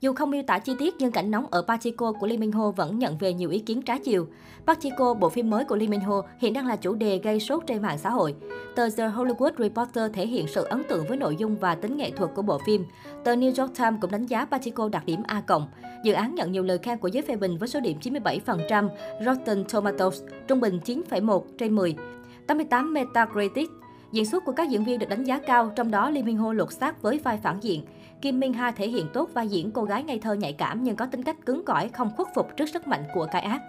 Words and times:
Dù 0.00 0.12
không 0.12 0.30
miêu 0.30 0.42
tả 0.46 0.58
chi 0.58 0.72
tiết 0.78 0.94
nhưng 0.98 1.12
cảnh 1.12 1.30
nóng 1.30 1.46
ở 1.50 1.62
Pachiko 1.62 2.12
của 2.12 2.26
Lee 2.26 2.36
Min 2.36 2.52
Ho 2.52 2.70
vẫn 2.70 2.98
nhận 2.98 3.18
về 3.18 3.32
nhiều 3.32 3.50
ý 3.50 3.58
kiến 3.58 3.82
trái 3.82 3.98
chiều. 3.98 4.26
Pachiko, 4.66 5.14
bộ 5.14 5.28
phim 5.28 5.50
mới 5.50 5.64
của 5.64 5.76
Lee 5.76 5.88
Min 5.88 6.00
Ho, 6.00 6.22
hiện 6.38 6.52
đang 6.52 6.66
là 6.66 6.76
chủ 6.76 6.94
đề 6.94 7.18
gây 7.18 7.40
sốt 7.40 7.62
trên 7.66 7.82
mạng 7.82 7.98
xã 7.98 8.10
hội. 8.10 8.34
Tờ 8.74 8.88
The 8.96 9.08
Hollywood 9.08 9.50
Reporter 9.58 10.12
thể 10.12 10.26
hiện 10.26 10.46
sự 10.48 10.64
ấn 10.64 10.82
tượng 10.88 11.06
với 11.08 11.16
nội 11.16 11.36
dung 11.36 11.56
và 11.56 11.74
tính 11.74 11.96
nghệ 11.96 12.10
thuật 12.10 12.30
của 12.34 12.42
bộ 12.42 12.58
phim. 12.66 12.84
Tờ 13.24 13.34
New 13.34 13.62
York 13.62 13.76
Times 13.78 14.00
cũng 14.00 14.10
đánh 14.10 14.26
giá 14.26 14.44
Pachiko 14.44 14.88
đạt 14.88 15.06
điểm 15.06 15.22
A+. 15.26 15.42
Dự 16.04 16.12
án 16.12 16.34
nhận 16.34 16.52
nhiều 16.52 16.62
lời 16.62 16.78
khen 16.78 16.98
của 16.98 17.08
giới 17.08 17.22
phê 17.22 17.36
bình 17.36 17.58
với 17.58 17.68
số 17.68 17.80
điểm 17.80 17.98
97%, 18.00 18.88
Rotten 19.24 19.64
Tomatoes, 19.64 20.22
trung 20.48 20.60
bình 20.60 20.80
9,1 20.84 21.42
trên 21.58 21.74
10, 21.74 21.94
88 22.46 22.94
Metacritic. 22.94 23.70
Diễn 24.12 24.26
xuất 24.26 24.44
của 24.44 24.52
các 24.52 24.68
diễn 24.68 24.84
viên 24.84 24.98
được 24.98 25.08
đánh 25.08 25.24
giá 25.24 25.38
cao, 25.38 25.72
trong 25.76 25.90
đó 25.90 26.10
Lee 26.10 26.22
Min 26.22 26.36
Ho 26.36 26.52
lột 26.52 26.72
xác 26.72 27.02
với 27.02 27.18
vai 27.18 27.38
phản 27.42 27.60
diện. 27.60 27.82
Kim 28.20 28.40
Min 28.40 28.52
Ha 28.52 28.70
thể 28.70 28.88
hiện 28.88 29.06
tốt 29.12 29.30
vai 29.34 29.48
diễn 29.48 29.70
cô 29.70 29.84
gái 29.84 30.02
ngây 30.02 30.18
thơ 30.18 30.34
nhạy 30.34 30.52
cảm 30.52 30.84
nhưng 30.84 30.96
có 30.96 31.06
tính 31.06 31.22
cách 31.22 31.46
cứng 31.46 31.64
cỏi, 31.64 31.88
không 31.88 32.10
khuất 32.16 32.28
phục 32.34 32.56
trước 32.56 32.68
sức 32.68 32.86
mạnh 32.86 33.04
của 33.14 33.26
cái 33.32 33.42
ác. 33.42 33.60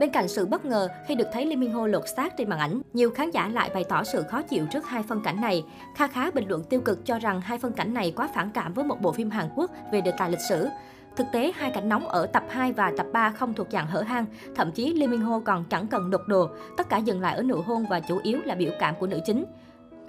Bên 0.00 0.10
cạnh 0.10 0.28
sự 0.28 0.46
bất 0.46 0.64
ngờ 0.64 0.88
khi 1.06 1.14
được 1.14 1.28
thấy 1.32 1.46
Lee 1.46 1.56
Min 1.56 1.72
Ho 1.72 1.86
lột 1.86 2.02
xác 2.16 2.36
trên 2.36 2.48
màn 2.48 2.58
ảnh, 2.58 2.80
nhiều 2.92 3.10
khán 3.10 3.30
giả 3.30 3.48
lại 3.48 3.70
bày 3.74 3.84
tỏ 3.88 4.04
sự 4.04 4.22
khó 4.22 4.42
chịu 4.42 4.66
trước 4.66 4.86
hai 4.86 5.02
phân 5.02 5.20
cảnh 5.20 5.40
này. 5.40 5.64
Kha 5.96 6.06
khá 6.06 6.30
bình 6.30 6.48
luận 6.48 6.64
tiêu 6.64 6.80
cực 6.80 7.06
cho 7.06 7.18
rằng 7.18 7.40
hai 7.40 7.58
phân 7.58 7.72
cảnh 7.72 7.94
này 7.94 8.12
quá 8.16 8.28
phản 8.34 8.50
cảm 8.50 8.74
với 8.74 8.84
một 8.84 9.00
bộ 9.00 9.12
phim 9.12 9.30
Hàn 9.30 9.48
Quốc 9.56 9.70
về 9.92 10.00
đề 10.00 10.12
tài 10.18 10.30
lịch 10.30 10.40
sử. 10.48 10.68
Thực 11.16 11.26
tế, 11.32 11.52
hai 11.54 11.70
cảnh 11.70 11.88
nóng 11.88 12.08
ở 12.08 12.26
tập 12.26 12.44
2 12.48 12.72
và 12.72 12.92
tập 12.96 13.06
3 13.12 13.30
không 13.30 13.54
thuộc 13.54 13.66
dạng 13.70 13.86
hở 13.86 14.02
hang, 14.02 14.26
thậm 14.54 14.72
chí 14.72 14.94
Lee 14.94 15.06
Min 15.06 15.20
Ho 15.20 15.38
còn 15.38 15.64
chẳng 15.64 15.86
cần 15.86 16.10
đột 16.10 16.20
đồ, 16.26 16.48
tất 16.76 16.88
cả 16.88 16.96
dừng 16.96 17.20
lại 17.20 17.34
ở 17.34 17.42
nụ 17.42 17.60
hôn 17.60 17.86
và 17.90 18.00
chủ 18.00 18.20
yếu 18.22 18.38
là 18.44 18.54
biểu 18.54 18.72
cảm 18.80 18.94
của 19.00 19.06
nữ 19.06 19.20
chính. 19.26 19.44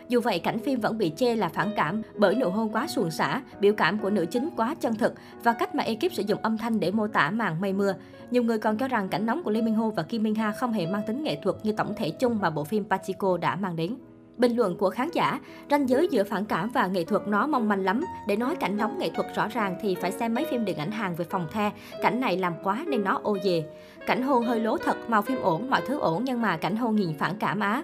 Dù 0.09 0.19
vậy, 0.21 0.39
cảnh 0.39 0.59
phim 0.59 0.79
vẫn 0.79 0.97
bị 0.97 1.11
chê 1.15 1.35
là 1.35 1.49
phản 1.49 1.71
cảm 1.75 2.01
bởi 2.15 2.35
nụ 2.35 2.49
hôn 2.49 2.69
quá 2.69 2.87
suồng 2.87 3.11
xả, 3.11 3.41
biểu 3.59 3.73
cảm 3.73 3.99
của 3.99 4.09
nữ 4.09 4.25
chính 4.25 4.49
quá 4.57 4.75
chân 4.79 4.95
thực 4.95 5.13
và 5.43 5.53
cách 5.53 5.75
mà 5.75 5.83
ekip 5.83 6.13
sử 6.13 6.23
dụng 6.27 6.39
âm 6.41 6.57
thanh 6.57 6.79
để 6.79 6.91
mô 6.91 7.07
tả 7.07 7.29
màn 7.29 7.61
mây 7.61 7.73
mưa. 7.73 7.93
Nhiều 8.31 8.43
người 8.43 8.57
còn 8.57 8.77
cho 8.77 8.87
rằng 8.87 9.09
cảnh 9.09 9.25
nóng 9.25 9.43
của 9.43 9.51
Lee 9.51 9.61
Min 9.61 9.73
Ho 9.73 9.89
và 9.89 10.03
Kim 10.03 10.23
Min 10.23 10.35
Ha 10.35 10.51
không 10.51 10.73
hề 10.73 10.85
mang 10.85 11.01
tính 11.07 11.23
nghệ 11.23 11.37
thuật 11.43 11.55
như 11.63 11.71
tổng 11.71 11.93
thể 11.95 12.09
chung 12.09 12.39
mà 12.41 12.49
bộ 12.49 12.63
phim 12.63 12.89
Pachiko 12.89 13.37
đã 13.37 13.55
mang 13.55 13.75
đến. 13.75 13.95
Bình 14.37 14.57
luận 14.57 14.77
của 14.77 14.89
khán 14.89 15.09
giả, 15.13 15.39
ranh 15.71 15.89
giới 15.89 16.07
giữa 16.11 16.23
phản 16.23 16.45
cảm 16.45 16.69
và 16.69 16.87
nghệ 16.87 17.03
thuật 17.03 17.27
nó 17.27 17.47
mong 17.47 17.67
manh 17.67 17.85
lắm. 17.85 18.05
Để 18.27 18.35
nói 18.35 18.55
cảnh 18.55 18.77
nóng 18.77 18.99
nghệ 18.99 19.09
thuật 19.09 19.35
rõ 19.35 19.47
ràng 19.47 19.77
thì 19.81 19.95
phải 19.95 20.11
xem 20.11 20.33
mấy 20.33 20.45
phim 20.51 20.65
điện 20.65 20.77
ảnh 20.77 20.91
hàng 20.91 21.15
về 21.15 21.25
phòng 21.29 21.47
the. 21.51 21.71
Cảnh 22.01 22.19
này 22.19 22.37
làm 22.37 22.53
quá 22.63 22.85
nên 22.87 23.03
nó 23.03 23.19
ô 23.23 23.37
về. 23.43 23.65
Cảnh 24.07 24.21
hôn 24.21 24.45
hơi 24.45 24.59
lố 24.59 24.77
thật, 24.77 24.97
màu 25.09 25.21
phim 25.21 25.37
ổn, 25.41 25.69
mọi 25.69 25.81
thứ 25.87 25.99
ổn 25.99 26.23
nhưng 26.23 26.41
mà 26.41 26.57
cảnh 26.57 26.75
hôn 26.75 26.95
nhìn 26.95 27.13
phản 27.17 27.35
cảm 27.39 27.59
á. 27.59 27.83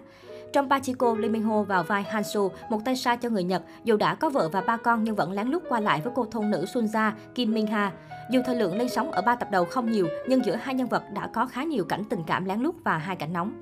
Trong 0.56 0.70
Pachiko, 0.70 1.16
Lee 1.16 1.30
Min 1.30 1.44
Ho 1.44 1.64
vào 1.64 1.84
vai 1.84 2.04
Hansu, 2.04 2.52
một 2.70 2.86
tay 2.86 2.96
sai 2.96 3.18
cho 3.18 3.30
người 3.30 3.44
Nhật, 3.44 3.64
dù 3.84 3.98
đã 3.98 4.16
có 4.16 4.30
vợ 4.30 4.50
và 4.52 4.62
ba 4.62 4.78
con 4.78 5.04
nhưng 5.04 5.16
vẫn 5.16 5.32
lén 5.32 5.48
lút 5.48 5.64
qua 5.70 5.80
lại 5.80 6.02
với 6.02 6.14
cô 6.16 6.26
thôn 6.32 6.52
nữ 6.52 6.66
Sunja, 6.74 7.12
Kim 7.36 7.54
Min 7.54 7.68
Ha. 7.68 7.92
Dù 8.32 8.42
thời 8.46 8.56
lượng 8.56 8.78
lên 8.78 8.90
sóng 8.90 9.12
ở 9.12 9.22
ba 9.22 9.36
tập 9.36 9.48
đầu 9.52 9.66
không 9.66 9.92
nhiều, 9.92 10.08
nhưng 10.28 10.46
giữa 10.46 10.56
hai 10.56 10.76
nhân 10.76 10.88
vật 10.88 11.04
đã 11.14 11.28
có 11.28 11.46
khá 11.46 11.64
nhiều 11.64 11.86
cảnh 11.86 12.04
tình 12.10 12.24
cảm 12.28 12.46
lén 12.46 12.60
lút 12.60 12.76
và 12.84 12.98
hai 12.98 13.16
cảnh 13.16 13.34
nóng. 13.34 13.54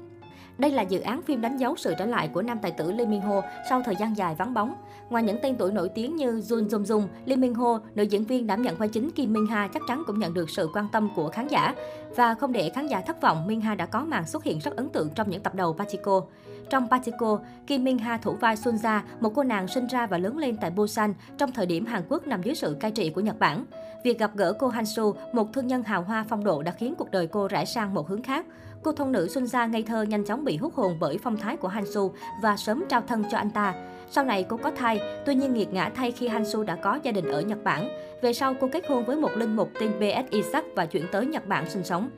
Đây 0.58 0.72
là 0.72 0.82
dự 0.82 1.00
án 1.00 1.22
phim 1.22 1.42
đánh 1.42 1.58
dấu 1.58 1.76
sự 1.76 1.94
trở 1.98 2.06
lại 2.06 2.28
của 2.28 2.42
nam 2.42 2.60
tài 2.62 2.72
tử 2.72 2.92
Lee 2.92 3.06
Min 3.06 3.22
Ho 3.22 3.42
sau 3.70 3.82
thời 3.86 3.96
gian 3.96 4.18
dài 4.18 4.36
vắng 4.36 4.54
bóng. 4.54 4.76
Ngoài 5.10 5.24
những 5.24 5.38
tên 5.42 5.56
tuổi 5.56 5.72
nổi 5.72 5.90
tiếng 5.90 6.16
như 6.16 6.40
Jun 6.40 6.68
Jong 6.68 6.84
Jung, 6.84 7.08
Lee 7.26 7.38
Min 7.38 7.54
Ho, 7.54 7.80
nữ 7.96 8.04
diễn 8.04 8.24
viên 8.24 8.48
đảm 8.48 8.62
nhận 8.62 8.78
vai 8.78 8.90
chính 8.90 9.12
Kim 9.12 9.34
Min 9.34 9.48
Ha 9.48 9.68
chắc 9.74 9.84
chắn 9.88 10.04
cũng 10.08 10.20
nhận 10.20 10.34
được 10.34 10.50
sự 10.50 10.70
quan 10.74 10.88
tâm 10.92 11.10
của 11.16 11.30
khán 11.30 11.48
giả. 11.48 11.76
Và 12.16 12.34
không 12.34 12.52
để 12.52 12.70
khán 12.70 12.88
giả 12.88 13.02
thất 13.02 13.22
vọng, 13.22 13.48
Min 13.48 13.62
Ha 13.62 13.76
đã 13.76 13.86
có 13.86 14.04
màn 14.04 14.28
xuất 14.28 14.44
hiện 14.44 14.60
rất 14.60 14.76
ấn 14.76 14.90
tượng 14.90 15.10
trong 15.16 15.30
những 15.30 15.42
tập 15.42 15.56
đầu 15.56 15.74
Pachiko. 15.74 16.22
Trong 16.70 16.88
Pachiko, 16.90 17.40
Kim 17.68 17.84
Min 17.84 17.98
Ha 17.98 18.18
thủ 18.18 18.34
vai 18.34 18.56
Sunja, 18.56 19.00
một 19.20 19.32
cô 19.36 19.44
nàng 19.44 19.68
sinh 19.68 19.88
ra 19.88 20.08
và 20.08 20.18
lớn 20.18 20.38
lên 20.38 20.58
tại 20.62 20.70
Busan 20.70 21.14
trong 21.38 21.52
thời 21.52 21.66
điểm 21.66 21.86
Hàn 21.86 22.04
Quốc 22.10 22.28
nằm 22.28 22.44
dưới 22.44 22.56
sự 22.56 22.78
cai 22.80 22.92
trị 22.92 23.10
của 23.10 23.22
Nhật 23.22 23.40
Bản. 23.40 23.66
Việc 24.04 24.20
gặp 24.20 24.32
gỡ 24.36 24.54
cô 24.60 24.68
Han 24.68 24.86
Su, 24.86 25.16
một 25.34 25.54
thương 25.54 25.68
nhân 25.68 25.84
hào 25.84 26.04
hoa 26.04 26.26
phong 26.30 26.44
độ 26.44 26.64
đã 26.64 26.72
khiến 26.72 26.96
cuộc 26.98 27.12
đời 27.12 27.28
cô 27.28 27.48
rẽ 27.48 27.66
sang 27.66 27.94
một 27.94 28.10
hướng 28.10 28.24
khác. 28.24 28.46
Cô 28.84 28.92
thôn 28.92 29.12
nữ 29.12 29.28
Sunja 29.28 29.70
ngây 29.70 29.84
thơ 29.84 30.02
nhanh 30.02 30.26
chóng 30.26 30.46
bị 30.46 30.58
hút 30.58 30.74
hồn 30.76 30.98
bởi 31.00 31.20
phong 31.24 31.38
thái 31.38 31.58
của 31.58 31.68
Hansu 31.68 32.12
và 32.42 32.58
sớm 32.58 32.84
trao 32.90 33.02
thân 33.02 33.24
cho 33.32 33.38
anh 33.38 33.50
ta. 33.50 33.74
Sau 34.10 34.24
này 34.24 34.46
cô 34.50 34.58
có 34.58 34.72
thai, 34.72 35.00
tuy 35.26 35.36
nhiên 35.36 35.54
nghiệt 35.54 35.74
ngã 35.74 35.92
thay 35.96 36.12
khi 36.12 36.28
Hansu 36.28 36.64
đã 36.64 36.76
có 36.76 37.00
gia 37.04 37.12
đình 37.12 37.26
ở 37.26 37.42
Nhật 37.42 37.64
Bản. 37.64 37.90
Về 38.22 38.34
sau 38.34 38.54
cô 38.62 38.70
kết 38.74 38.88
hôn 38.88 39.06
với 39.06 39.16
một 39.16 39.32
linh 39.36 39.56
mục 39.56 39.70
tên 39.80 39.92
BS 40.00 40.30
isaac 40.30 40.66
và 40.76 40.86
chuyển 40.86 41.06
tới 41.12 41.26
Nhật 41.26 41.48
Bản 41.48 41.70
sinh 41.70 41.84
sống. 41.84 42.10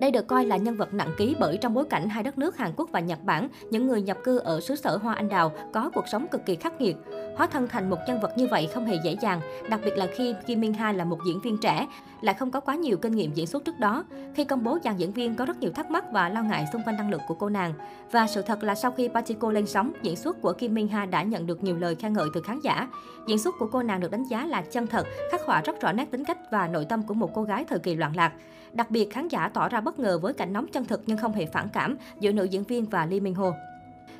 Đây 0.00 0.10
được 0.10 0.26
coi 0.26 0.46
là 0.46 0.56
nhân 0.56 0.76
vật 0.76 0.94
nặng 0.94 1.14
ký 1.16 1.36
bởi 1.40 1.56
trong 1.56 1.74
bối 1.74 1.84
cảnh 1.90 2.08
hai 2.08 2.22
đất 2.22 2.38
nước 2.38 2.56
Hàn 2.56 2.72
Quốc 2.76 2.88
và 2.92 3.00
Nhật 3.00 3.18
Bản, 3.22 3.48
những 3.70 3.86
người 3.86 4.02
nhập 4.02 4.18
cư 4.24 4.38
ở 4.38 4.60
xứ 4.60 4.74
sở 4.74 4.96
Hoa 4.96 5.14
Anh 5.14 5.28
Đào 5.28 5.52
có 5.72 5.90
cuộc 5.94 6.08
sống 6.08 6.26
cực 6.30 6.46
kỳ 6.46 6.56
khắc 6.56 6.80
nghiệt. 6.80 6.96
Hóa 7.36 7.46
thân 7.46 7.68
thành 7.68 7.90
một 7.90 7.98
nhân 8.06 8.20
vật 8.20 8.38
như 8.38 8.46
vậy 8.46 8.68
không 8.74 8.86
hề 8.86 8.96
dễ 9.04 9.16
dàng, 9.20 9.40
đặc 9.68 9.80
biệt 9.84 9.96
là 9.96 10.06
khi 10.16 10.34
Kim 10.46 10.60
Min 10.60 10.72
Ha 10.72 10.92
là 10.92 11.04
một 11.04 11.18
diễn 11.26 11.40
viên 11.40 11.58
trẻ, 11.58 11.86
lại 12.20 12.34
không 12.34 12.50
có 12.50 12.60
quá 12.60 12.74
nhiều 12.74 12.96
kinh 12.96 13.12
nghiệm 13.12 13.32
diễn 13.32 13.46
xuất 13.46 13.64
trước 13.64 13.78
đó. 13.78 14.04
Khi 14.34 14.44
công 14.44 14.64
bố 14.64 14.78
dàn 14.84 14.96
diễn 14.96 15.12
viên 15.12 15.34
có 15.34 15.44
rất 15.44 15.60
nhiều 15.60 15.70
thắc 15.72 15.90
mắc 15.90 16.04
và 16.12 16.28
lo 16.28 16.42
ngại 16.42 16.66
xung 16.72 16.82
quanh 16.86 16.96
năng 16.96 17.10
lực 17.10 17.20
của 17.28 17.34
cô 17.34 17.48
nàng. 17.48 17.72
Và 18.10 18.26
sự 18.26 18.42
thật 18.42 18.62
là 18.62 18.74
sau 18.74 18.90
khi 18.90 19.08
Pachiko 19.08 19.50
lên 19.50 19.66
sóng, 19.66 19.92
diễn 20.02 20.16
xuất 20.16 20.42
của 20.42 20.52
Kim 20.52 20.74
Min 20.74 20.88
Ha 20.88 21.06
đã 21.06 21.22
nhận 21.22 21.46
được 21.46 21.64
nhiều 21.64 21.76
lời 21.76 21.94
khen 21.94 22.12
ngợi 22.12 22.28
từ 22.34 22.42
khán 22.42 22.60
giả. 22.60 22.88
Diễn 23.26 23.38
xuất 23.38 23.54
của 23.58 23.68
cô 23.72 23.82
nàng 23.82 24.00
được 24.00 24.10
đánh 24.10 24.24
giá 24.24 24.46
là 24.46 24.62
chân 24.62 24.86
thật, 24.86 25.06
khắc 25.30 25.40
họa 25.46 25.60
rất 25.60 25.80
rõ 25.80 25.92
nét 25.92 26.10
tính 26.10 26.24
cách 26.24 26.38
và 26.50 26.68
nội 26.68 26.84
tâm 26.88 27.02
của 27.02 27.14
một 27.14 27.30
cô 27.34 27.42
gái 27.42 27.64
thời 27.68 27.78
kỳ 27.78 27.94
loạn 27.94 28.16
lạc. 28.16 28.32
Đặc 28.72 28.90
biệt, 28.90 29.10
khán 29.12 29.28
giả 29.28 29.48
tỏ 29.48 29.68
ra 29.68 29.80
bất 29.80 29.98
ngờ 29.98 30.18
với 30.18 30.32
cảnh 30.32 30.52
nóng 30.52 30.66
chân 30.66 30.84
thực 30.84 31.02
nhưng 31.06 31.18
không 31.18 31.32
hề 31.32 31.46
phản 31.46 31.68
cảm 31.72 31.96
giữa 32.20 32.32
nữ 32.32 32.44
diễn 32.44 32.64
viên 32.64 32.84
và 32.84 33.06
Lee 33.06 33.20
Min 33.20 33.34
Ho. 33.34 33.52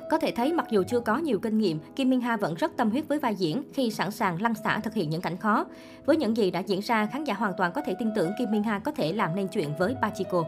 Có 0.09 0.17
thể 0.17 0.31
thấy 0.31 0.53
mặc 0.53 0.65
dù 0.69 0.83
chưa 0.87 0.99
có 0.99 1.17
nhiều 1.17 1.39
kinh 1.39 1.57
nghiệm, 1.57 1.79
Kim 1.95 2.09
Min 2.09 2.21
Ha 2.21 2.37
vẫn 2.37 2.55
rất 2.55 2.71
tâm 2.77 2.89
huyết 2.89 3.07
với 3.07 3.19
vai 3.19 3.35
diễn 3.35 3.63
khi 3.73 3.91
sẵn 3.91 4.11
sàng 4.11 4.41
lăn 4.41 4.53
xả 4.55 4.79
thực 4.79 4.93
hiện 4.93 5.09
những 5.09 5.21
cảnh 5.21 5.37
khó. 5.37 5.65
Với 6.05 6.17
những 6.17 6.37
gì 6.37 6.51
đã 6.51 6.59
diễn 6.59 6.79
ra, 6.79 7.05
khán 7.05 7.23
giả 7.23 7.33
hoàn 7.33 7.53
toàn 7.57 7.71
có 7.75 7.81
thể 7.81 7.95
tin 7.99 8.09
tưởng 8.15 8.31
Kim 8.39 8.51
Min 8.51 8.63
Ha 8.63 8.79
có 8.79 8.91
thể 8.91 9.13
làm 9.13 9.35
nên 9.35 9.47
chuyện 9.47 9.69
với 9.79 9.95
Pachiko. 10.01 10.43